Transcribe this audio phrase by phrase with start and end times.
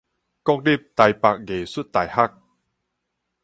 [0.01, 0.15] 國立臺北
[1.45, 2.33] 藝術大學